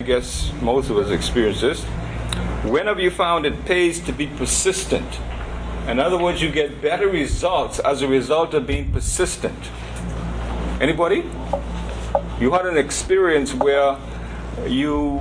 [0.00, 1.82] I guess most of us experience this.
[2.62, 5.18] When have you found it pays to be persistent?
[5.88, 9.58] In other words, you get better results as a result of being persistent.
[10.80, 11.28] Anybody?
[12.38, 13.98] You had an experience where
[14.68, 15.20] you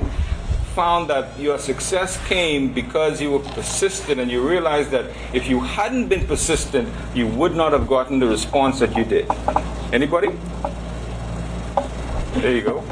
[0.75, 5.59] found that your success came because you were persistent and you realized that if you
[5.59, 9.27] hadn't been persistent, you would not have gotten the response that you did.
[9.91, 10.27] Anybody?
[12.35, 12.83] There you go.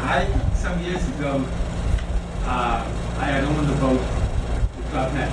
[0.00, 1.42] I, some years ago,
[2.44, 2.84] uh,
[3.18, 4.00] I had owned a boat,
[4.76, 5.32] the Club Med.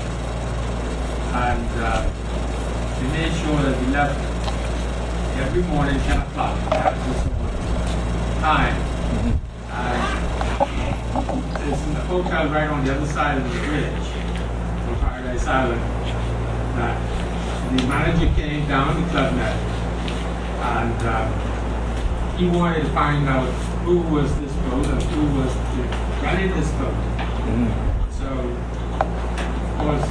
[1.36, 2.08] And uh,
[3.02, 4.16] we made sure that we left
[5.44, 6.58] every morning 10 o'clock.
[6.70, 8.76] That was the time.
[9.76, 10.00] And
[11.74, 14.08] it's in the hotel right on the other side of the bridge
[14.88, 15.82] on Paradise Island.
[16.80, 19.58] That the manager came down to Club Med
[20.68, 23.50] and uh, he wanted to find out
[23.84, 25.56] who was this and who was
[26.22, 26.94] running this boat.
[28.12, 28.28] So,
[29.08, 30.06] of course,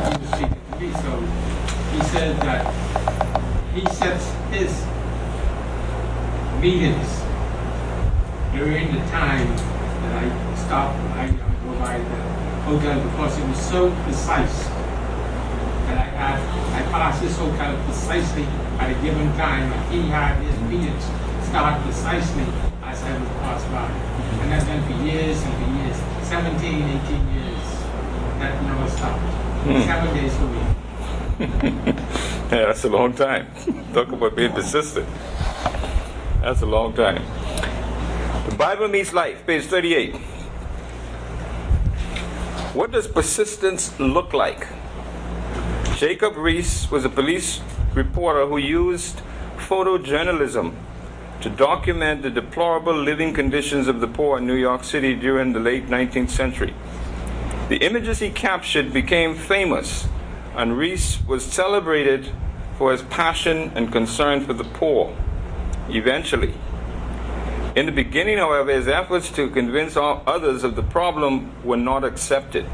[0.00, 1.20] he was speaking to me, so
[1.92, 2.64] he said that
[3.74, 4.72] he sets his
[6.60, 7.22] meetings
[8.54, 12.32] during the time that I stop, I uh, go by the
[12.64, 14.64] hotel because it was so precise
[15.86, 16.40] that I had,
[16.82, 18.44] I passed this hotel precisely
[18.78, 21.04] at a given time, and he had his meetings
[21.46, 22.71] start precisely
[23.72, 24.42] as I would pass by.
[24.42, 25.96] And that's been for years and for years,
[26.28, 27.64] 17, 18 years.
[28.38, 29.20] That never stopped.
[29.64, 29.82] Hmm.
[29.82, 31.96] Seven days a week.
[32.52, 33.46] Yeah, that's a long time.
[33.94, 35.08] Talk about being persistent.
[36.42, 37.24] That's a long time.
[38.50, 40.16] The Bible means life, page 38.
[42.74, 44.66] What does persistence look like?
[45.96, 47.62] Jacob Riis was a police
[47.94, 49.22] reporter who used
[49.56, 50.74] photojournalism
[51.42, 55.60] to document the deplorable living conditions of the poor in New York City during the
[55.60, 56.72] late 19th century.
[57.68, 60.06] The images he captured became famous,
[60.54, 62.30] and Riis was celebrated
[62.78, 65.16] for his passion and concern for the poor.
[65.88, 66.54] Eventually,
[67.74, 72.66] in the beginning, however, his efforts to convince others of the problem were not accepted.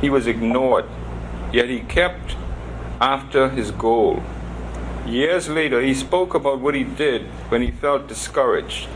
[0.00, 0.84] He was ignored,
[1.52, 2.36] yet he kept
[3.00, 4.22] after his goal.
[5.08, 8.88] Years later, he spoke about what he did when he felt discouraged.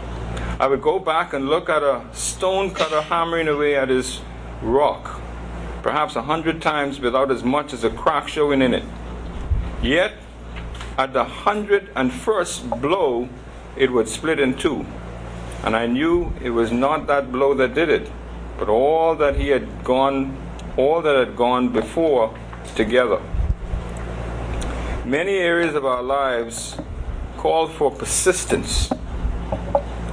[0.60, 4.20] I would go back and look at a stone cutter hammering away at his
[4.60, 5.22] rock,
[5.82, 8.84] perhaps a hundred times without as much as a crack showing in it.
[9.82, 10.12] Yet,
[10.98, 13.30] at the hundred and first blow,
[13.74, 14.84] it would split in two.
[15.64, 18.12] And I knew it was not that blow that did it,
[18.58, 20.36] but all that he had gone,
[20.76, 22.38] all that had gone before
[22.74, 23.22] together.
[25.04, 26.76] Many areas of our lives
[27.36, 28.88] call for persistence.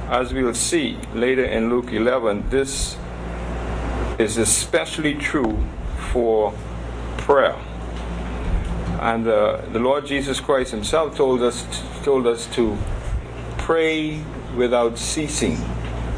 [0.08, 2.96] As we will see later in Luke 11, this
[4.18, 5.64] is especially true
[6.10, 6.52] for
[7.18, 7.54] prayer.
[9.00, 11.64] And uh, the Lord Jesus Christ Himself told us
[12.02, 12.76] told us to
[13.58, 14.24] pray
[14.56, 15.56] without ceasing,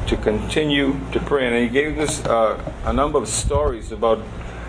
[0.06, 1.46] to continue to pray.
[1.46, 4.24] And He gave us uh, a number of stories about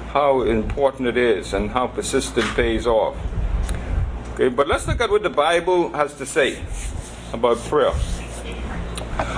[0.09, 3.15] how important it is and how persistent pays off.
[4.33, 6.59] Okay, but let's look at what the Bible has to say
[7.33, 7.93] about prayer.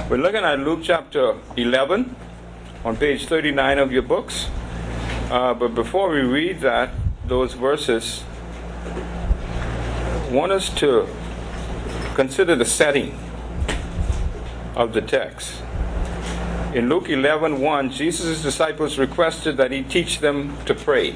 [0.09, 2.15] We're looking at Luke chapter 11
[2.85, 4.47] on page 39 of your books.
[5.29, 6.91] Uh, but before we read that,
[7.25, 8.23] those verses,
[10.31, 11.09] want us to
[12.13, 13.19] consider the setting
[14.77, 15.61] of the text.
[16.73, 21.15] In Luke 11 1, Jesus' disciples requested that he teach them to pray.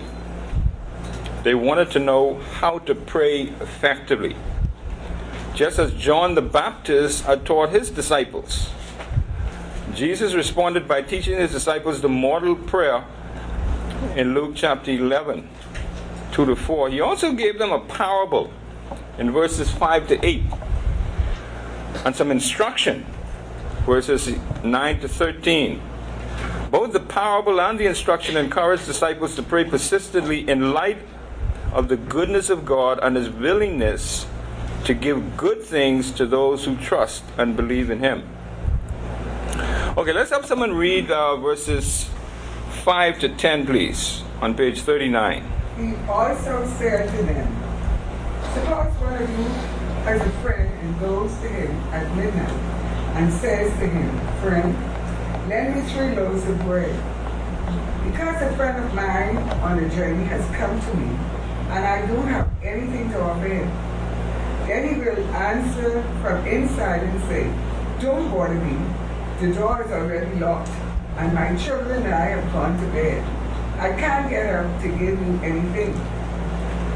[1.44, 4.36] They wanted to know how to pray effectively,
[5.56, 8.70] just as John the Baptist had taught his disciples.
[9.96, 13.06] Jesus responded by teaching his disciples the model prayer
[14.16, 15.48] in Luke chapter 11,
[16.34, 16.90] 2 to 4.
[16.90, 18.52] He also gave them a parable
[19.18, 20.42] in verses 5 to 8
[22.06, 23.06] and some instruction,
[23.86, 24.30] verses
[24.64, 25.82] 9 to 13.
[26.70, 30.98] Both the parable and the instruction encourage disciples to pray persistently in light
[31.74, 34.26] of the goodness of God and his willingness
[34.86, 38.28] to give good things to those who trust and believe in him.
[39.98, 42.10] Okay, let's have someone read uh, verses
[42.84, 45.44] 5 to 10, please, on page 39.
[45.78, 47.56] He also said to them,
[48.54, 49.46] Suppose one of you
[50.06, 52.50] has a friend and goes to him at midnight
[53.16, 54.10] and says to him,
[54.42, 56.96] Friend, lend me three loaves of bread.
[58.04, 61.18] Because a friend of mine on a journey has come to me,
[61.70, 63.68] and I don't have anything to offer him.
[64.68, 67.44] Then he will answer from inside and say,
[68.02, 68.78] Don't bother me.
[69.40, 70.70] the door is already locked,
[71.18, 73.24] and my children and I have gone to bed.
[73.80, 75.96] I can't get up to give you anything.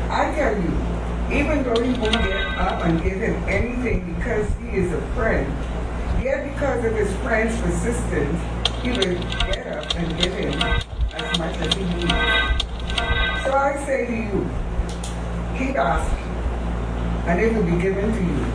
[0.10, 0.74] I tell you,
[1.32, 5.48] even though he won't get up and give him anything because he is a friend,
[6.22, 8.40] yet because of his friend's persistence,
[8.82, 10.62] he will get up and give him
[11.14, 12.43] as much as he needs.
[13.54, 14.50] So I say to you,
[15.56, 16.26] keep asking,
[17.28, 18.46] and it will be given to you.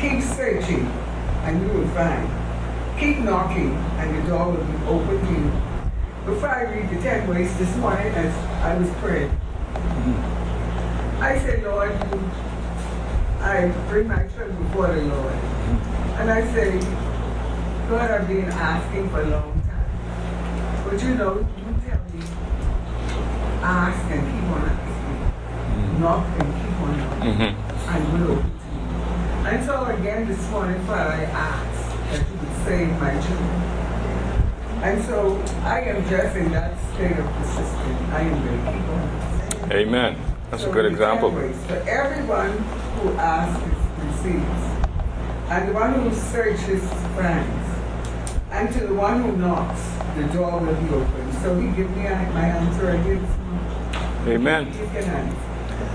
[0.00, 0.84] Keep searching,
[1.44, 2.28] and you will find.
[2.98, 5.52] Keep knocking, and the door will be open to you.
[6.24, 8.34] Before I read the ten ways this morning, as
[8.64, 9.30] I was praying,
[11.20, 11.92] I said, Lord,
[13.42, 15.34] I bring my children before the Lord.
[16.18, 16.80] And I say,
[17.88, 20.84] Lord, I've been asking for a long time.
[20.90, 21.46] But you know,
[23.62, 26.00] ask and keep on asking.
[26.00, 27.32] Knock and keep on knocking.
[27.32, 27.88] Mm-hmm.
[27.90, 28.50] And will open.
[29.46, 33.68] And so again this morning, Father, I ask that you would save my children.
[34.82, 38.00] And so I am just in that state of persistence.
[38.12, 39.00] I am going to keep on.
[39.00, 39.72] Asking.
[39.72, 40.16] Amen.
[40.50, 41.30] That's a So good the example.
[41.30, 41.56] ways.
[41.66, 43.62] For everyone who asks
[44.02, 44.62] receives,
[45.48, 46.82] and the one who searches
[47.14, 47.68] finds,
[48.50, 49.80] and to the one who knocks,
[50.16, 51.32] the door will be open.
[51.42, 53.24] So he gave me my answer again.
[54.26, 54.68] Amen.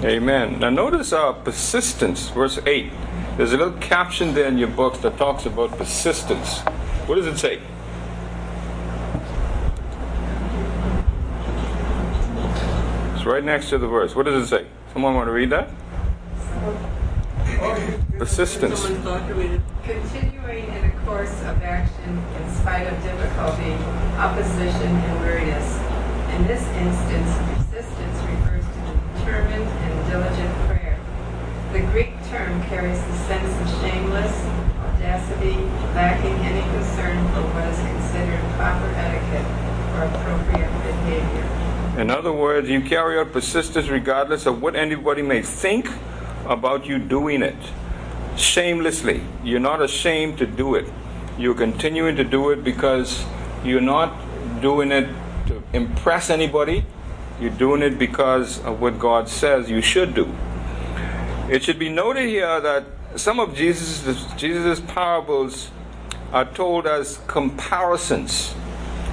[0.04, 0.60] Amen.
[0.60, 2.92] Now notice uh, persistence, verse 8.
[3.38, 6.60] There's a little caption there in your books that talks about persistence.
[7.08, 7.62] What does it say?
[13.16, 14.16] It's right next to the verse.
[14.16, 14.68] What does it say?
[14.92, 15.70] Someone want to read that?
[18.18, 18.86] Persistence.
[18.86, 23.74] Continuing in a course of action in spite of difficulty,
[24.18, 25.80] opposition, and weariness.
[26.36, 31.00] In this instance, persistence refers to the determined and diligent prayer.
[31.74, 34.34] The Greek term carries the sense of shameless
[34.82, 35.56] audacity,
[35.94, 39.46] lacking any concern for what is considered proper etiquette
[39.94, 42.02] or appropriate behavior.
[42.02, 45.88] In other words, you carry out persistence regardless of what anybody may think
[46.48, 47.56] about you doing it.
[48.38, 49.22] Shamelessly.
[49.44, 50.86] You're not ashamed to do it.
[51.38, 53.24] You're continuing to do it because
[53.64, 54.14] you're not
[54.62, 55.08] doing it
[55.48, 56.86] to impress anybody.
[57.40, 60.34] You're doing it because of what God says you should do.
[61.50, 62.86] It should be noted here that
[63.16, 65.70] some of Jesus' Jesus's parables
[66.34, 68.54] are told as comparisons,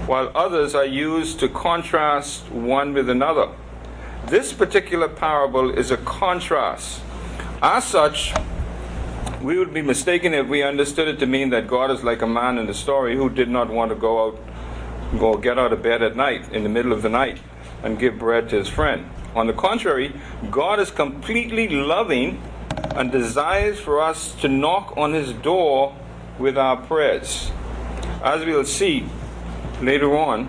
[0.07, 3.51] while others are used to contrast one with another.
[4.27, 7.03] This particular parable is a contrast.
[7.63, 8.33] As such,
[9.43, 12.27] we would be mistaken if we understood it to mean that God is like a
[12.27, 14.41] man in the story who did not want to go out,
[15.19, 17.39] go get out of bed at night, in the middle of the night,
[17.85, 19.09] and give bread to his friend.
[19.37, 20.13] On the contrary,
[20.51, 22.43] God is completely loving
[22.95, 25.95] and desires for us to knock on his door
[26.39, 27.51] with our prayers.
[28.23, 29.07] As we'll see
[29.81, 30.47] later on,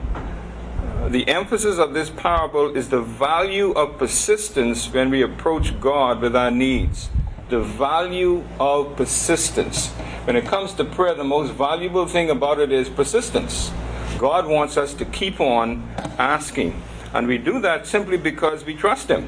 [1.06, 6.22] uh, the emphasis of this parable is the value of persistence when we approach God
[6.22, 7.10] with our needs.
[7.50, 9.90] The value of persistence.
[10.26, 13.72] When it comes to prayer, the most valuable thing about it is persistence.
[14.18, 15.88] God wants us to keep on
[16.18, 16.82] asking.
[17.16, 19.26] And we do that simply because we trust Him.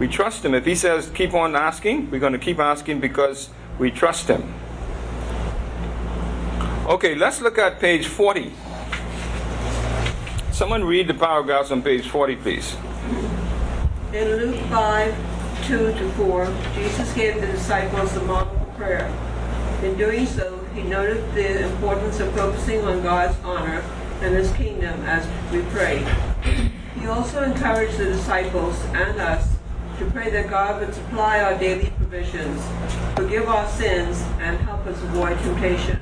[0.00, 0.54] We trust Him.
[0.54, 4.54] If He says keep on asking, we're going to keep asking because we trust Him.
[6.86, 8.54] Okay, let's look at page 40.
[10.50, 12.74] Someone read the paragraphs on page 40, please.
[14.14, 19.14] In Luke 5, 2 to 4, Jesus gave the disciples the model of prayer.
[19.82, 23.84] In doing so, he noted the importance of focusing on God's honor
[24.22, 26.06] and his kingdom as we pray.
[26.98, 29.56] He also encouraged the disciples and us
[29.98, 32.62] to pray that God would supply our daily provisions,
[33.16, 36.00] forgive our sins, and help us avoid temptation.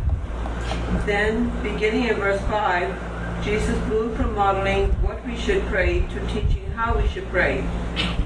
[1.06, 6.70] Then, beginning in verse 5, Jesus moved from modeling what we should pray to teaching
[6.76, 7.64] how we should pray.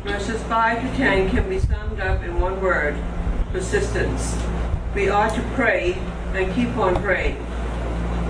[0.02, 2.96] Verses 5 to 10 can be summed up in one word
[3.52, 4.36] persistence.
[4.94, 5.94] We are to pray
[6.34, 7.36] and keep on praying.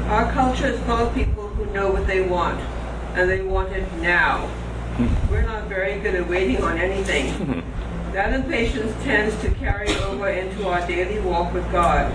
[0.08, 2.60] Our culture is full of people who know what they want,
[3.14, 4.46] and they want it now.
[4.96, 5.30] Hmm.
[5.30, 7.32] We're not very good at waiting on anything.
[7.32, 8.12] Hmm.
[8.12, 12.12] That impatience tends to carry over into our daily walk with God.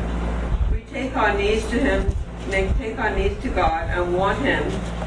[0.71, 2.15] We take our needs to Him,
[2.49, 4.63] make, take our needs to God, and want Him,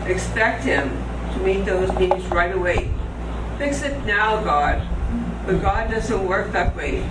[0.06, 0.90] expect Him
[1.32, 2.90] to meet those needs right away.
[3.58, 4.86] Fix it now, God.
[5.46, 7.08] But God doesn't work that way.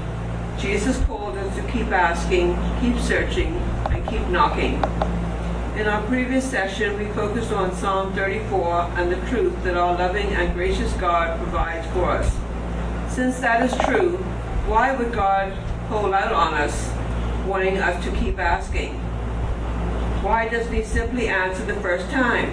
[0.60, 3.56] Jesus called us to keep asking, keep searching,
[3.90, 4.80] and keep knocking.
[5.76, 10.28] In our previous session, we focused on Psalm 34 and the truth that our loving
[10.28, 12.30] and gracious God provides for us.
[13.16, 14.18] Since that is true,
[14.68, 15.54] why would God
[15.88, 16.92] hold out on us,
[17.48, 18.96] wanting us to keep asking?
[20.22, 22.50] Why doesn't he simply answer the first time?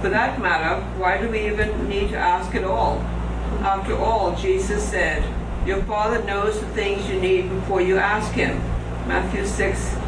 [0.00, 2.98] For that matter, why do we even need to ask at all?
[3.62, 5.24] After all, Jesus said,
[5.66, 8.56] Your Father knows the things you need before you ask him.
[9.08, 10.05] Matthew 6, verse 8.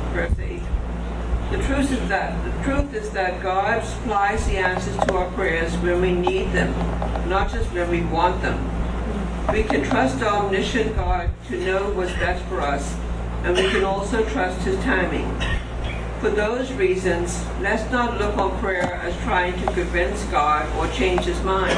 [1.50, 5.75] The truth is that the truth is that God supplies the answers to our prayers
[5.78, 6.75] when we need them,
[7.26, 8.62] not just when we want them.
[9.50, 12.95] We can trust our omniscient God to know what's best for us,
[13.45, 15.26] and we can also trust his timing.
[16.21, 21.23] For those reasons, let's not look on prayer as trying to convince God or change
[21.23, 21.73] his mind.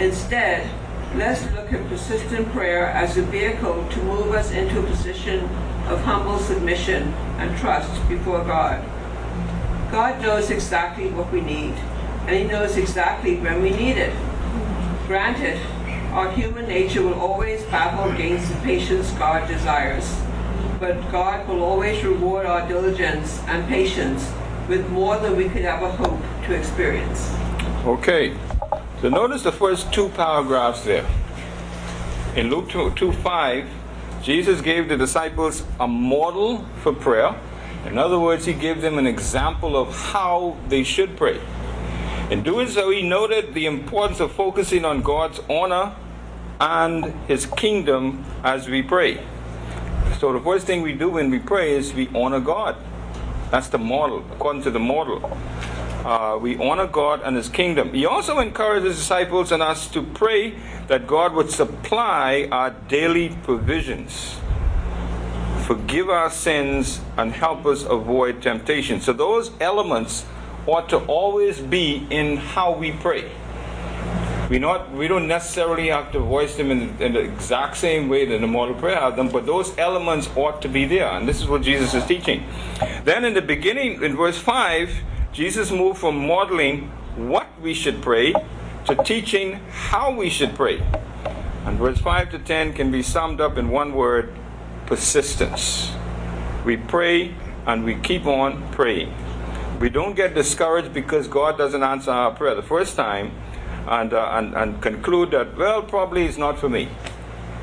[0.00, 0.66] Instead,
[1.14, 5.46] let's look at persistent prayer as a vehicle to move us into a position
[5.90, 8.84] of humble submission and trust before God.
[9.90, 11.74] God knows exactly what we need,
[12.26, 14.14] and He knows exactly when we need it.
[15.06, 15.58] Granted,
[16.12, 20.14] our human nature will always battle against the patience God desires,
[20.78, 24.30] but God will always reward our diligence and patience
[24.68, 27.32] with more than we could ever hope to experience.
[27.86, 28.36] Okay,
[29.00, 31.06] so notice the first two paragraphs there.
[32.36, 33.66] In Luke 2, 2 5,
[34.22, 37.38] Jesus gave the disciples a model for prayer.
[37.86, 41.40] In other words, he gave them an example of how they should pray.
[42.30, 45.94] In doing so, he noted the importance of focusing on God's honor
[46.60, 49.24] and his kingdom as we pray.
[50.18, 52.76] So, the first thing we do when we pray is we honor God.
[53.50, 55.38] That's the model, according to the model.
[56.04, 57.92] Uh, we honor God and His kingdom.
[57.92, 60.54] He also encouraged His disciples and us to pray
[60.86, 64.36] that God would supply our daily provisions,
[65.66, 69.00] forgive our sins, and help us avoid temptation.
[69.00, 70.24] So, those elements
[70.66, 73.30] ought to always be in how we pray.
[74.48, 78.24] We not we don't necessarily have to voice them in, in the exact same way
[78.24, 81.42] that the model prayer has them, but those elements ought to be there, and this
[81.42, 82.44] is what Jesus is teaching.
[83.04, 84.90] Then in the beginning, in verse five,
[85.38, 88.32] Jesus moved from modeling what we should pray
[88.86, 90.82] to teaching how we should pray.
[91.64, 94.34] And verse 5 to 10 can be summed up in one word
[94.86, 95.92] persistence.
[96.64, 97.36] We pray
[97.68, 99.14] and we keep on praying.
[99.78, 103.30] We don't get discouraged because God doesn't answer our prayer the first time
[103.86, 106.88] and, uh, and, and conclude that, well, probably it's not for me.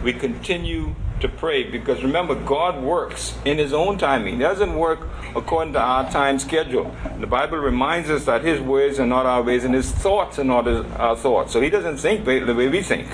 [0.01, 4.35] We continue to pray because remember, God works in His own timing.
[4.35, 6.95] He doesn't work according to our time schedule.
[7.19, 10.43] The Bible reminds us that His ways are not our ways and His thoughts are
[10.43, 11.51] not our thoughts.
[11.53, 13.07] So He doesn't think the way we think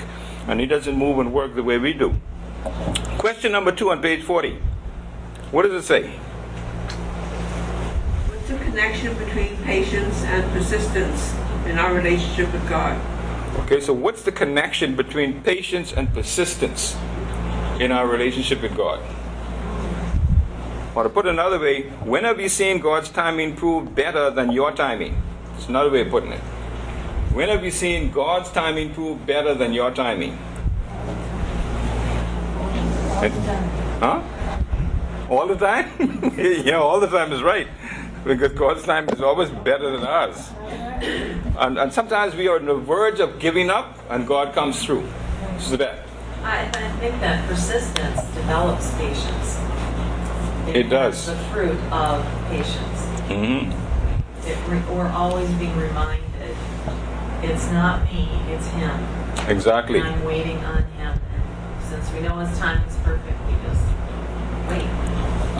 [0.46, 2.14] and He doesn't move and work the way we do.
[3.18, 4.58] Question number two on page 40.
[5.50, 6.10] What does it say?
[8.28, 11.34] What's the connection between patience and persistence
[11.66, 13.00] in our relationship with God?
[13.60, 16.96] Okay, so what's the connection between patience and persistence
[17.78, 19.00] in our relationship with God?
[20.94, 24.72] Or to put another way, when have you seen God's timing prove better than your
[24.72, 25.20] timing?
[25.56, 26.40] It's another way of putting it.
[27.32, 30.38] When have you seen God's timing prove better than your timing?
[33.08, 33.68] All the time.
[34.00, 34.22] Huh?
[35.30, 36.34] All the time?
[36.66, 37.68] yeah, all the time is right.
[38.24, 40.50] Because God's time is always better than ours.
[41.58, 45.08] And, and sometimes we are on the verge of giving up, and God comes through.
[45.58, 46.06] So that.
[46.42, 49.61] I, I think that persistence develops patience.
[50.68, 51.26] It does.
[51.26, 53.00] The fruit of patience.
[53.28, 54.48] Mm-hmm.
[54.48, 56.22] It re, we're always being reminded
[57.42, 59.04] it's not me, it's Him.
[59.48, 59.98] Exactly.
[59.98, 61.18] And I'm waiting on Him.
[61.34, 63.84] And since we know His time is perfect, we just
[64.68, 64.88] wait.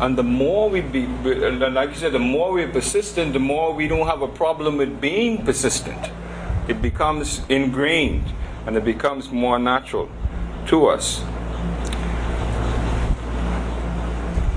[0.01, 3.89] And the more we be, like you said, the more we're persistent, the more we
[3.89, 6.11] don't have a problem with being persistent.
[6.69, 8.33] It becomes ingrained
[8.67, 10.09] and it becomes more natural
[10.69, 11.25] to us.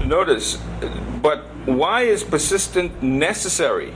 [0.05, 0.57] Notice,
[1.23, 3.91] but why is persistent necessary?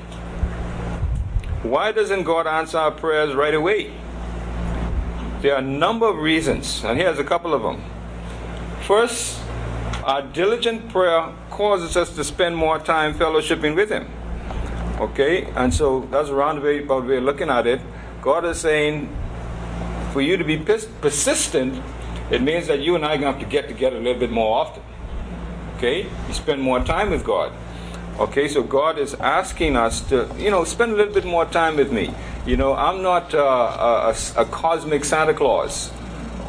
[1.62, 3.94] Why doesn't God answer our prayers right away?
[5.42, 7.84] There are a number of reasons, and here's a couple of them.
[8.88, 9.40] First,
[10.04, 14.10] our diligent prayer causes us to spend more time fellowshipping with Him.
[15.00, 17.82] Okay, and so that's a roundabout way of looking at it.
[18.22, 19.16] God is saying,
[20.12, 21.84] for you to be persistent,
[22.32, 24.20] it means that you and I are going to have to get together a little
[24.20, 24.82] bit more often.
[25.80, 27.54] Okay, you spend more time with God.
[28.20, 31.78] Okay, so God is asking us to, you know, spend a little bit more time
[31.78, 32.14] with me.
[32.46, 35.90] You know, I'm not uh, a, a, cosmic Santa Claus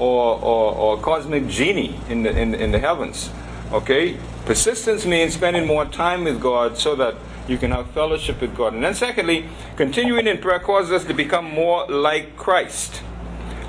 [0.00, 3.30] or, or, or cosmic genie in the, in, in the heavens.
[3.70, 7.14] Okay, persistence means spending more time with God so that
[7.46, 8.74] you can have fellowship with God.
[8.74, 9.44] And then, secondly,
[9.76, 13.00] continuing in prayer causes us to become more like Christ.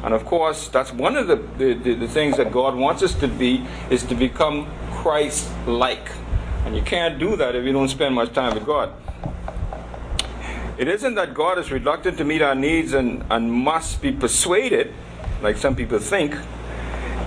[0.04, 3.28] And of course, that's one of the, the, the things that God wants us to
[3.28, 4.66] be, is to become
[5.02, 6.12] Christ like.
[6.64, 8.94] And you can't do that if you don't spend much time with God.
[10.78, 14.94] It isn't that God is reluctant to meet our needs and, and must be persuaded,
[15.42, 16.38] like some people think.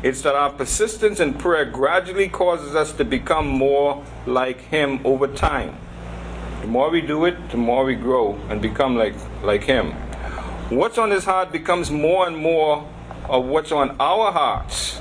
[0.05, 5.27] It's that our persistence in prayer gradually causes us to become more like Him over
[5.27, 5.77] time.
[6.61, 9.91] The more we do it, the more we grow and become like, like Him.
[10.71, 12.89] What's on His heart becomes more and more
[13.29, 15.01] of what's on our hearts.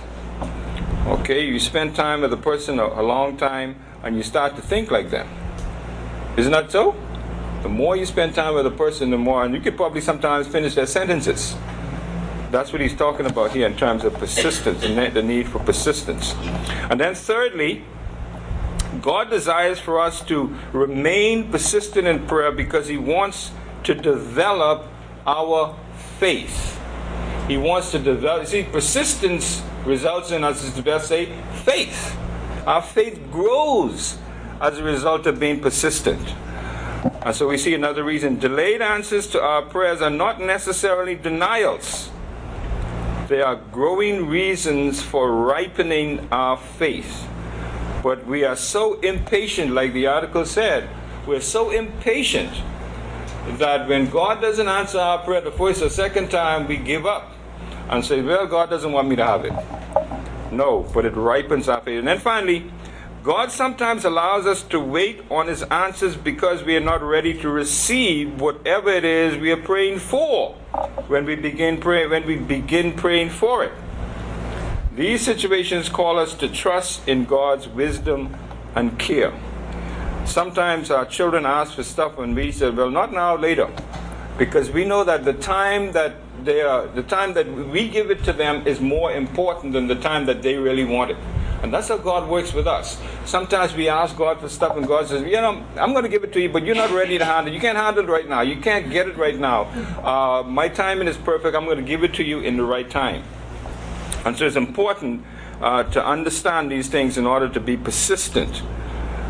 [1.06, 4.62] Okay, you spend time with a person a, a long time and you start to
[4.62, 5.28] think like them.
[6.38, 6.96] Isn't that so?
[7.62, 10.48] The more you spend time with a person, the more, and you could probably sometimes
[10.48, 11.56] finish their sentences.
[12.52, 16.36] That's what he's talking about here in terms of persistence and the need for persistence.
[16.90, 17.84] And then, thirdly,
[19.02, 23.52] God desires for us to remain persistent in prayer because He wants
[23.84, 24.86] to develop
[25.26, 25.76] our
[26.20, 26.80] faith.
[27.48, 28.48] He wants to develop.
[28.48, 31.26] See, persistence results in us, as the best say,
[31.64, 32.18] faith.
[32.66, 34.18] Our faith grows
[34.62, 36.36] as a result of being persistent.
[37.22, 38.40] And so we see another reason.
[38.40, 42.10] Delayed answers to our prayers are not necessarily denials.
[43.28, 47.28] They are growing reasons for ripening our faith.
[48.02, 50.90] But we are so impatient, like the article said,
[51.26, 52.52] we're so impatient
[53.58, 57.32] that when God doesn't answer our prayer the first or second time, we give up
[57.90, 59.54] and say, Well, God doesn't want me to have it.
[60.52, 62.00] No, but it ripens our faith.
[62.00, 62.72] And then finally,
[63.24, 67.50] God sometimes allows us to wait on His answers because we are not ready to
[67.50, 70.54] receive whatever it is we are praying for
[71.08, 73.72] when we begin praying when we begin praying for it.
[74.96, 78.36] These situations call us to trust in God's wisdom
[78.76, 79.34] and care.
[80.26, 83.70] Sometimes our children ask for stuff and we say, Well, not now, later.
[84.38, 88.24] Because we know that the time that they are the time that we give it
[88.24, 91.18] to them is more important than the time that they really want it.
[91.62, 93.00] And that's how God works with us.
[93.24, 96.24] Sometimes we ask God for stuff, and God says, You know, I'm going to give
[96.26, 97.56] it to you, but you're not ready to handle it.
[97.56, 98.42] You can't handle it right now.
[98.42, 99.64] You can't get it right now.
[100.04, 101.56] Uh, my timing is perfect.
[101.56, 103.24] I'm going to give it to you in the right time.
[104.26, 105.24] And so it's important
[105.62, 108.62] uh, to understand these things in order to be persistent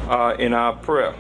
[0.10, 1.14] uh, in our prayer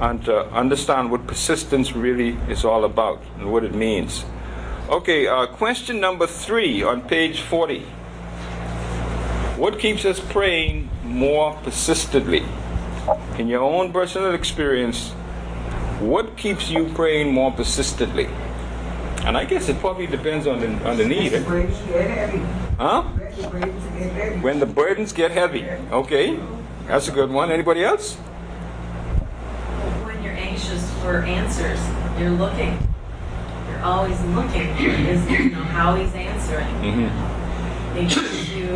[0.00, 4.24] and to understand what persistence really is all about and what it means.
[4.88, 7.80] Okay, uh, question number three on page 40.
[9.56, 12.44] What keeps us praying more persistently?
[13.38, 15.12] In your own personal experience,
[16.00, 18.28] what keeps you praying more persistently?
[19.24, 21.32] And I guess it probably depends on the, on the need.
[22.78, 23.04] Huh?
[24.42, 25.64] When the burdens get heavy.
[25.90, 26.38] Okay,
[26.86, 27.50] that's a good one.
[27.50, 28.14] Anybody else?
[30.04, 31.80] When you're anxious for answers,
[32.18, 32.78] you're looking.
[33.68, 36.66] You're always looking is you know how he's answering.
[36.66, 37.34] Mm-hmm.
[37.96, 38.66] It keeps you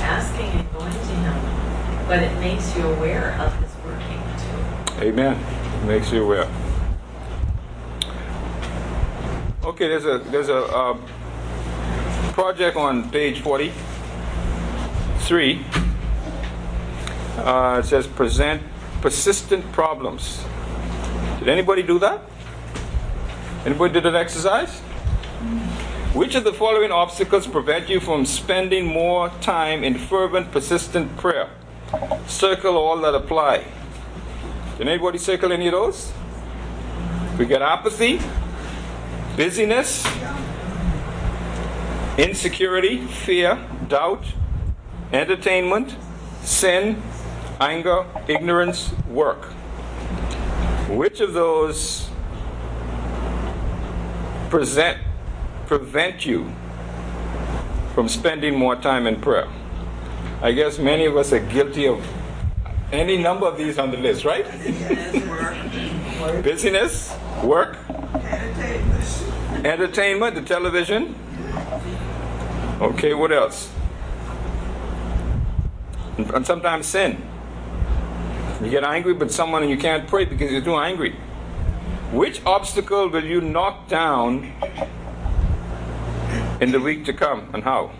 [0.00, 1.34] asking and going to him,
[2.06, 4.58] but it makes you aware of his working too.
[5.04, 5.36] Amen.
[5.82, 6.48] It makes you aware.
[9.64, 10.96] Okay, there's a there's a uh,
[12.32, 15.64] project on page 43.
[17.38, 18.62] Uh, it says present
[19.00, 20.44] persistent problems.
[21.38, 22.20] Did anybody do that?
[23.64, 24.80] Anybody did that exercise?
[26.14, 31.48] Which of the following obstacles prevent you from spending more time in fervent, persistent prayer?
[32.26, 33.64] Circle all that apply.
[34.78, 36.12] Did anybody circle any of those?
[37.38, 38.20] We got apathy,
[39.36, 40.04] busyness,
[42.18, 44.24] insecurity, fear, doubt,
[45.12, 45.94] entertainment,
[46.42, 47.00] sin,
[47.60, 49.44] anger, ignorance, work.
[50.88, 52.08] Which of those
[54.48, 54.98] present
[55.66, 56.50] prevent you
[57.94, 59.48] from spending more time in prayer?
[60.40, 62.06] I guess many of us are guilty of
[62.92, 64.46] any number of these on the list, right?
[66.42, 67.76] Busyness, work,
[69.64, 71.14] entertainment, the television.
[72.80, 73.70] Okay, what else?
[76.16, 77.27] And sometimes sin.
[78.62, 81.12] You get angry with someone and you can't pray because you're too angry.
[82.10, 84.52] Which obstacle will you knock down
[86.60, 87.92] in the week to come and how?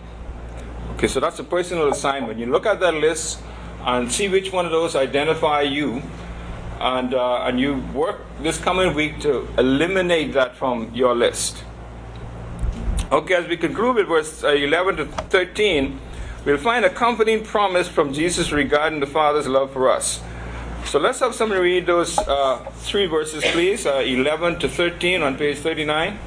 [0.95, 2.39] Okay, so that's a personal assignment.
[2.39, 3.39] You look at that list
[3.85, 6.01] and see which one of those identify you,
[6.81, 11.63] and uh, and you work this coming week to eliminate that from your list.
[13.13, 15.99] Okay, as we conclude with verse uh, 11 to 13,
[16.43, 20.19] we'll find a comforting promise from Jesus regarding the Father's love for us.
[20.85, 25.37] So let's have somebody read those uh, three verses, please uh, 11 to 13 on
[25.37, 26.17] page 39.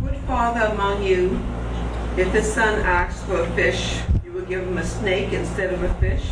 [0.00, 1.40] What father among you,
[2.16, 5.82] If his son asks for a fish, you will give him a snake instead of
[5.82, 6.26] a fish?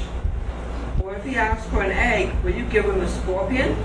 [1.03, 3.77] Or if he asks for an egg, will you give him a scorpion?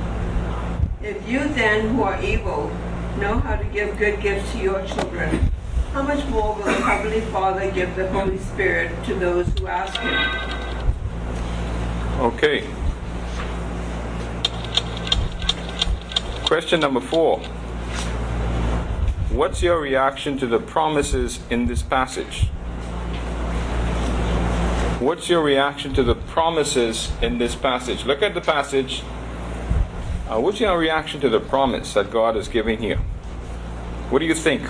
[1.01, 2.71] If you then, who are evil,
[3.17, 5.51] know how to give good gifts to your children,
[5.93, 9.95] how much more will the Heavenly Father give the Holy Spirit to those who ask
[9.99, 10.13] Him?
[12.19, 12.67] Okay.
[16.45, 17.39] Question number four.
[19.29, 22.49] What's your reaction to the promises in this passage?
[24.99, 28.05] What's your reaction to the promises in this passage?
[28.05, 29.03] Look at the passage.
[30.33, 32.97] Uh, what's your reaction to the promise that God is giving here?
[34.09, 34.63] What do you think?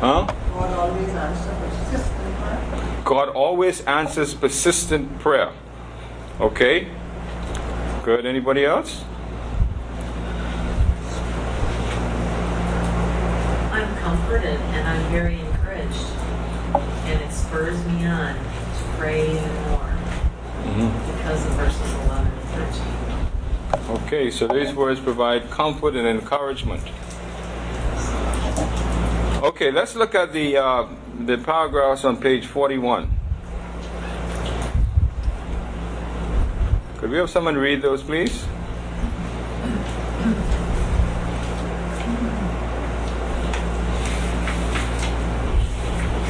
[0.00, 0.26] Huh?
[3.04, 5.52] God always answers persistent prayer.
[6.40, 6.88] Okay?
[8.02, 8.26] Good.
[8.26, 9.04] Anybody else?
[13.70, 15.46] I'm comforted and I'm very
[17.56, 19.94] spurs me on to pray even more
[20.62, 22.42] because of verses 11 and
[23.88, 23.96] 13.
[23.96, 26.82] Okay, so these words provide comfort and encouragement.
[29.42, 30.86] Okay, let's look at the uh,
[31.24, 33.10] the paragraphs on page 41.
[36.98, 38.44] Could we have someone read those, please?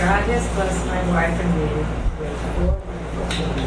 [0.06, 1.66] God has blessed my wife and me
[2.22, 3.66] with four wonderful children.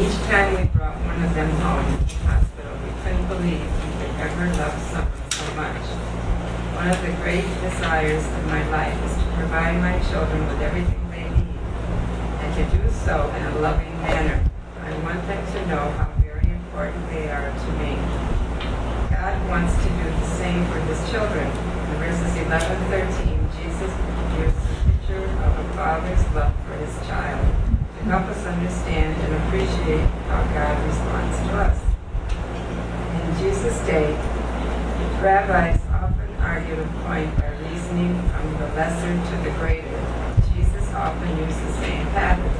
[0.00, 3.88] Each time we brought one of them home from the hospital, we couldn't believe we
[4.00, 5.84] could ever love someone so much.
[6.72, 11.04] One of the great desires of my life is to provide my children with everything
[11.12, 11.60] they need,
[12.40, 14.40] and to do so in a loving manner.
[14.40, 17.92] I want them to know how very important they are to me.
[19.12, 21.44] God wants to do the same for his children.
[21.44, 23.92] In verses 11 13, Jesus
[24.32, 24.67] gives
[25.16, 27.40] of a father's love for his child
[27.96, 31.78] to help us understand and appreciate how God responds to us.
[33.24, 34.12] In Jesus' day,
[35.22, 39.88] rabbis often argued a point by reasoning from the lesser to the greater.
[40.54, 42.52] Jesus often used the same pattern.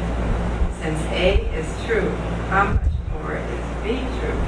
[0.81, 2.11] Since A is true,
[2.49, 4.41] how much more is B true?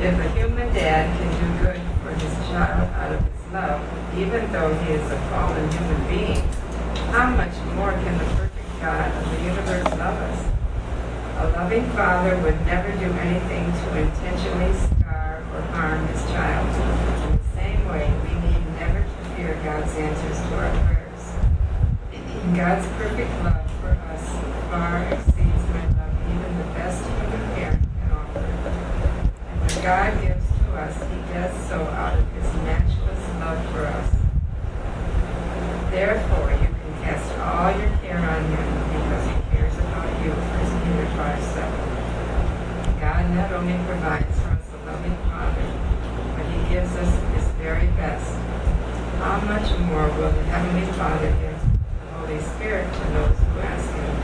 [0.00, 3.82] If a human dad can do good for his child out of his love,
[4.16, 6.48] even though he is a fallen human being,
[7.12, 10.52] how much more can the perfect God of the universe love us?
[11.38, 16.68] A loving father would never do anything to intentionally scar or harm his child.
[17.30, 20.98] In the same way, we need never to fear God's answers to our prayers.
[22.56, 28.12] God's perfect love for us far exceeds my love even the best human parent can
[28.12, 28.40] offer.
[28.40, 33.86] And when God gives to us, he does so out of his matchless love for
[33.86, 34.18] us.
[35.90, 40.32] Therefore, you can cast all your care on him because he cares about you.
[40.32, 43.00] 1 Peter 5 7.
[43.00, 45.64] God not only provides for us a loving Father,
[46.36, 48.36] but he gives us his very best.
[49.18, 53.92] How much more will the Heavenly Father give the Holy Spirit to those who ask
[53.92, 54.14] him?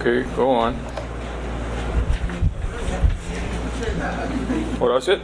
[0.00, 0.74] Okay, go on.
[4.80, 5.20] What else it?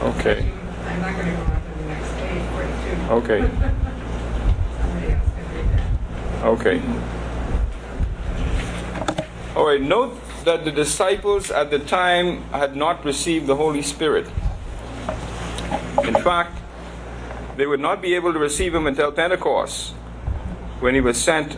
[0.00, 0.50] Okay,
[0.86, 3.12] I'm not going to go on to the next page, 42.
[3.12, 3.40] okay,
[4.80, 6.46] Somebody else can read that.
[6.46, 6.80] okay.
[9.54, 14.26] All right, note that the disciples at the time had not received the Holy Spirit.
[16.04, 16.60] In fact,
[17.56, 19.92] they would not be able to receive Him until Pentecost,
[20.80, 21.56] when He was sent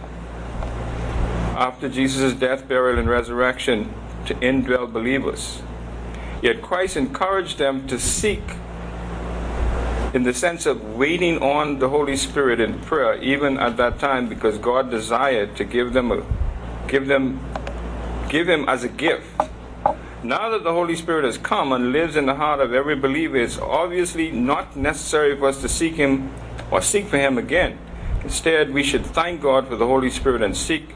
[1.56, 3.92] after Jesus' death, burial, and resurrection
[4.26, 5.62] to indwell believers.
[6.42, 8.42] Yet Christ encouraged them to seek,
[10.12, 14.28] in the sense of waiting on the Holy Spirit in prayer, even at that time,
[14.28, 16.22] because God desired to give them a,
[16.88, 17.40] give them,
[18.28, 19.26] give Him as a gift.
[20.22, 23.36] Now that the Holy Spirit has come and lives in the heart of every believer,
[23.36, 26.32] it's obviously not necessary for us to seek Him
[26.70, 27.78] or seek for Him again.
[28.24, 30.94] Instead, we should thank God for the Holy Spirit and seek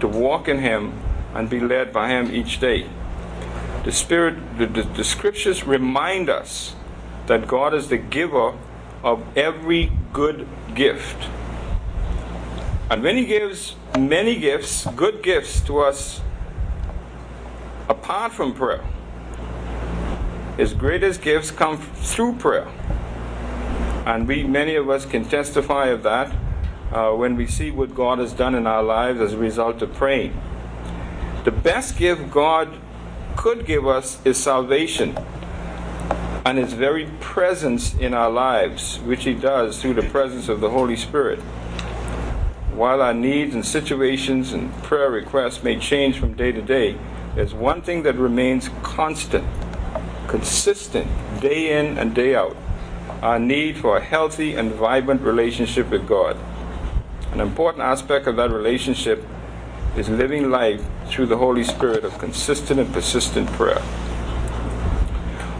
[0.00, 0.98] to walk in Him
[1.34, 2.88] and be led by Him each day.
[3.84, 6.74] The Spirit, the, the, the Scriptures remind us
[7.26, 8.54] that God is the giver
[9.04, 11.28] of every good gift.
[12.90, 16.21] And when He gives many gifts, good gifts to us,
[17.88, 18.84] apart from prayer,
[20.56, 22.68] His greatest gifts come through prayer.
[24.06, 26.32] And we, many of us, can testify of that.
[26.92, 29.94] uh, when we see what God has done in our lives as a result of
[29.94, 30.38] praying.
[31.44, 32.78] The best gift God
[33.36, 35.16] could give us is salvation
[36.44, 40.70] and His very presence in our lives, which He does through the presence of the
[40.70, 41.38] Holy Spirit.
[42.74, 46.98] While our needs and situations and prayer requests may change from day to day,
[47.34, 49.46] there's one thing that remains constant,
[50.28, 51.08] consistent,
[51.40, 52.56] day in and day out
[53.22, 56.36] our need for a healthy and vibrant relationship with God.
[57.32, 59.24] An important aspect of that relationship
[59.96, 63.80] is living life through the Holy Spirit of consistent and persistent prayer.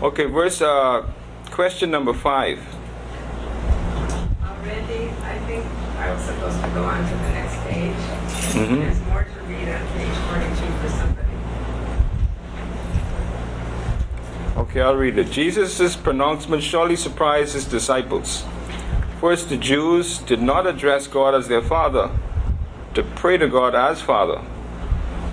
[0.02, 1.06] Okay, verse uh,
[1.52, 2.58] question number five.
[4.42, 5.64] Already, I think
[5.98, 7.94] I was supposed to go on to the next page.
[8.58, 8.80] Mhm.
[8.80, 11.22] There's more to read on page 42 for somebody.
[14.72, 15.30] Okay, I'll read it.
[15.30, 18.42] Jesus' pronouncement surely surprised his disciples.
[19.20, 22.11] First, the Jews did not address God as their Father.
[22.94, 24.40] To pray to God as Father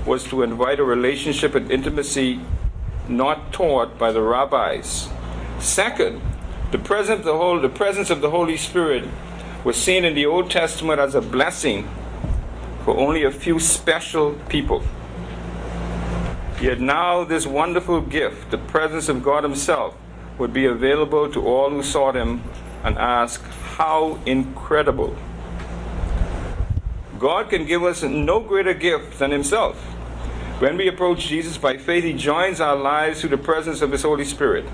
[0.06, 2.42] was to invite a relationship and intimacy
[3.08, 5.08] not taught by the rabbis.
[5.58, 6.20] Second,
[6.74, 9.08] the presence the, the presence of the Holy Spirit
[9.64, 11.88] was seen in the Old Testament as a blessing
[12.84, 14.84] for only a few special people.
[16.62, 19.96] Yet now, this wonderful gift, the presence of God Himself,
[20.38, 22.44] would be available to all who sought Him
[22.84, 23.42] and ask,
[23.78, 25.16] How incredible!
[27.18, 29.78] God can give us no greater gift than Himself.
[30.60, 34.02] When we approach Jesus by faith, He joins our lives through the presence of His
[34.02, 34.66] Holy Spirit.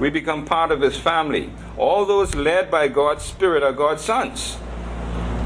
[0.00, 1.52] We become part of His family.
[1.76, 4.56] All those led by God's Spirit are God's sons.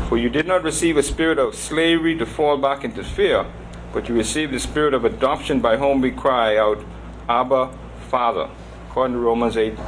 [0.09, 3.47] For you did not receive a spirit of slavery to fall back into fear,
[3.93, 6.83] but you receive the spirit of adoption by whom we cry out,
[7.29, 7.77] Abba,
[8.09, 8.49] Father,
[8.89, 9.79] according to Romans 8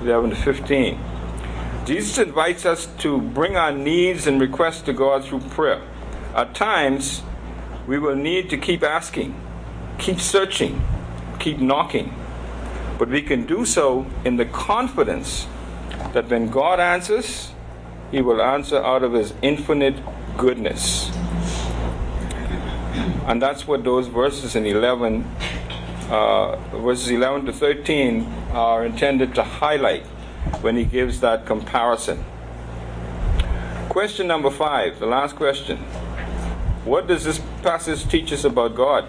[0.00, 0.98] 11 to 15.
[1.84, 5.82] Jesus invites us to bring our needs and requests to God through prayer.
[6.34, 7.22] At times,
[7.86, 9.38] we will need to keep asking,
[9.98, 10.82] keep searching,
[11.38, 12.14] keep knocking.
[12.98, 15.46] But we can do so in the confidence
[16.12, 17.52] that when God answers,
[18.10, 19.96] He will answer out of His infinite
[20.36, 21.10] goodness.
[23.26, 25.24] And that's what those verses in 11,
[26.10, 30.04] uh, verses 11 to 13, are intended to highlight
[30.60, 32.24] when He gives that comparison.
[33.88, 35.78] Question number five, the last question.
[36.84, 39.06] What does this passage teach us about God?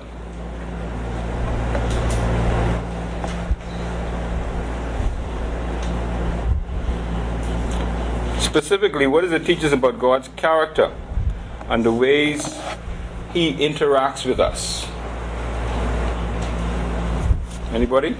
[8.39, 10.89] Specifically, what does it teach us about God's character
[11.67, 12.57] and the ways
[13.35, 14.87] He interacts with us?
[17.73, 18.15] Anybody?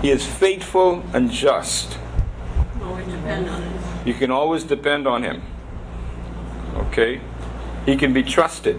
[0.00, 1.98] He is faithful and just.
[4.04, 5.42] You can always depend on Him.
[6.76, 7.20] Okay?
[7.84, 8.78] He can be trusted.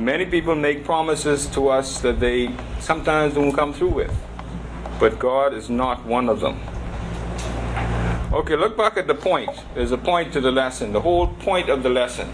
[0.00, 4.20] Many people make promises to us that they sometimes don't come through with,
[4.98, 6.60] but God is not one of them.
[8.32, 9.50] Okay, look back at the point.
[9.76, 12.28] There's a point to the lesson, the whole point of the lesson.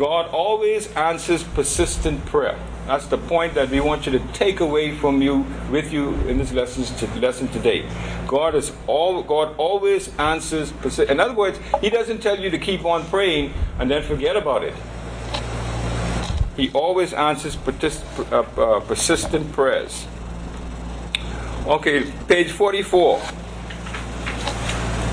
[0.00, 2.58] God always answers persistent prayer.
[2.86, 6.38] That's the point that we want you to take away from you with you in
[6.38, 7.86] this lesson, lesson today.
[8.26, 12.56] God is all God always answers persi- In other words, He doesn't tell you to
[12.56, 14.72] keep on praying and then forget about it.
[16.56, 20.06] He always answers uh, uh, persistent prayers.
[21.66, 23.20] Okay, page 44.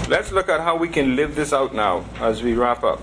[0.07, 3.01] Let's look at how we can live this out now as we wrap up.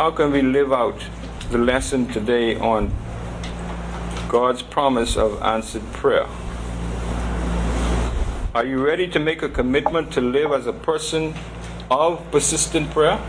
[0.00, 0.98] How can we live out
[1.50, 2.90] the lesson today on
[4.30, 6.26] God's promise of answered prayer?
[8.54, 11.34] Are you ready to make a commitment to live as a person
[11.90, 13.20] of persistent prayer?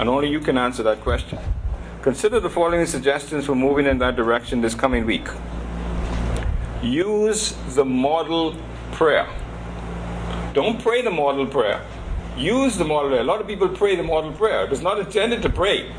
[0.00, 1.38] And only you can answer that question.
[2.00, 5.28] Consider the following suggestions for moving in that direction this coming week.
[6.82, 8.56] Use the model
[8.92, 9.28] prayer.
[10.54, 11.84] Don't pray the model prayer.
[12.38, 13.22] Use the model prayer.
[13.22, 14.64] A lot of people pray the model prayer.
[14.64, 15.92] It is not intended to pray.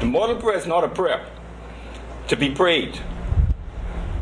[0.00, 1.24] The model prayer is not a prayer
[2.28, 3.00] to be prayed.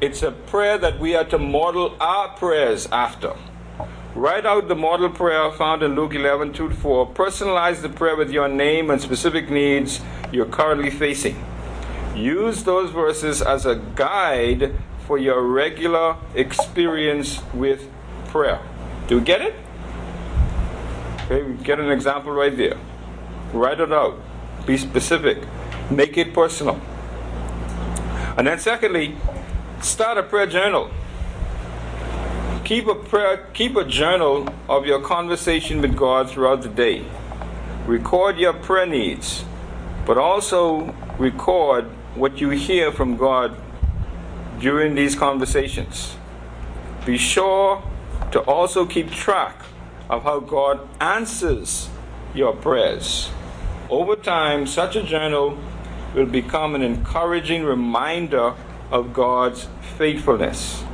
[0.01, 3.33] It's a prayer that we are to model our prayers after.
[4.15, 7.13] Write out the model prayer found in Luke 11 2 to 4.
[7.15, 11.45] Personalize the prayer with your name and specific needs you're currently facing.
[12.15, 14.73] Use those verses as a guide
[15.09, 17.91] for your regular experience with
[18.29, 18.61] prayer.
[19.09, 19.64] Do you get it?
[21.25, 22.77] Okay, get an example right there.
[23.55, 24.21] Write it out.
[24.67, 25.39] Be specific.
[25.91, 26.79] Make it personal.
[28.37, 29.17] And then, secondly,
[29.81, 30.91] start a prayer journal.
[32.65, 37.07] Keep a prayer, keep a journal of your conversation with God throughout the day.
[37.87, 39.45] Record your prayer needs,
[40.05, 41.85] but also record
[42.17, 43.57] what you hear from God
[44.61, 46.17] during these conversations.
[47.07, 47.83] Be sure
[48.31, 49.64] to also keep track
[50.15, 51.89] of how God answers
[52.35, 53.31] your prayers.
[53.91, 55.59] Over time, such a journal
[56.15, 58.55] will become an encouraging reminder
[58.93, 59.67] of God's
[59.99, 60.85] faithfulness.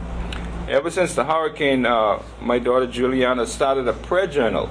[0.68, 4.70] Ever since the hurricane, uh, my daughter Juliana started a prayer journal.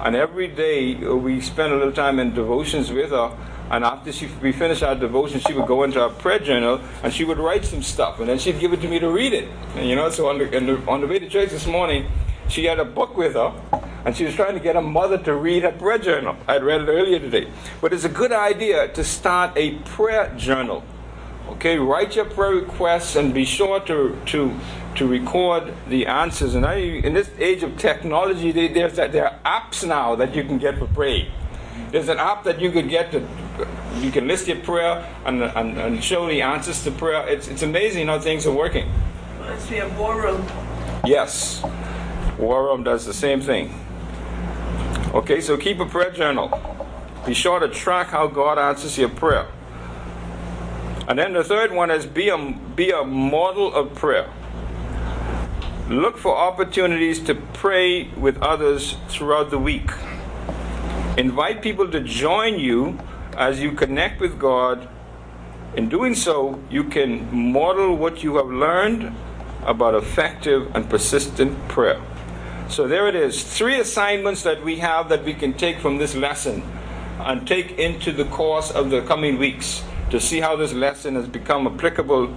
[0.00, 3.36] And every day we spend a little time in devotions with her.
[3.70, 7.12] And after she, we finished our devotion, she would go into our prayer journal and
[7.12, 8.20] she would write some stuff.
[8.20, 9.48] And then she'd give it to me to read it.
[9.74, 12.06] And, you know, so on the, on the way to church this morning,
[12.48, 13.52] she had a book with her
[14.04, 16.36] and she was trying to get her mother to read her prayer journal.
[16.46, 17.50] I'd read it earlier today.
[17.80, 20.84] But it's a good idea to start a prayer journal.
[21.48, 24.54] Okay, write your prayer requests and be sure to, to,
[24.96, 26.54] to record the answers.
[26.54, 30.44] And I, in this age of technology, there's that, there are apps now that you
[30.44, 31.30] can get for praying.
[31.90, 33.26] There's an app that you could get to,
[34.00, 37.26] you can list your prayer and, and, and show the answers to prayer.
[37.28, 38.90] It's, it's amazing how things are working.
[39.70, 40.46] Me of War Room.
[41.04, 41.62] Yes,
[42.38, 43.78] War Room does the same thing.
[45.14, 46.50] Okay, so keep a prayer journal.
[47.24, 49.46] Be sure to track how God answers your prayer.
[51.08, 52.36] And then the third one is be a,
[52.74, 54.28] be a model of prayer.
[55.88, 59.90] Look for opportunities to pray with others throughout the week.
[61.16, 62.98] Invite people to join you
[63.36, 64.88] as you connect with God.
[65.76, 69.14] In doing so, you can model what you have learned
[69.62, 72.00] about effective and persistent prayer.
[72.68, 73.42] So there it is.
[73.42, 76.62] Three assignments that we have that we can take from this lesson
[77.20, 81.26] and take into the course of the coming weeks to see how this lesson has
[81.26, 82.36] become applicable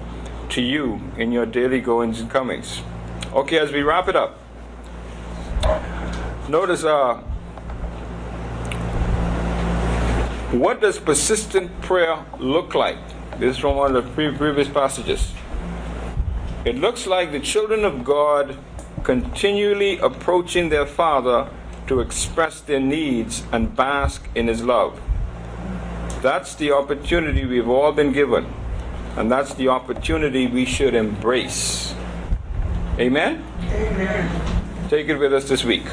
[0.50, 2.82] to you in your daily goings and comings.
[3.34, 4.40] Okay, as we wrap it up,
[6.48, 7.16] notice uh,
[10.52, 12.98] what does persistent prayer look like?
[13.40, 15.32] This is from one of the previous passages.
[16.66, 18.58] It looks like the children of God
[19.10, 21.50] continually approaching their Father
[21.88, 25.02] to express their needs and bask in His love.
[26.22, 28.46] That's the opportunity we've all been given,
[29.18, 31.96] and that's the opportunity we should embrace.
[33.00, 33.44] Amen?
[33.72, 34.90] Amen.
[34.90, 35.88] Take it with us this week.